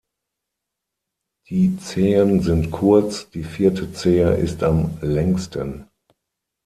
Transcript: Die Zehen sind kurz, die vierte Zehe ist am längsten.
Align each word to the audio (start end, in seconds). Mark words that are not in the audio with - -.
Die 1.49 1.77
Zehen 1.77 2.41
sind 2.41 2.71
kurz, 2.71 3.29
die 3.29 3.43
vierte 3.43 3.93
Zehe 3.93 4.31
ist 4.35 4.63
am 4.63 4.97
längsten. 4.99 5.89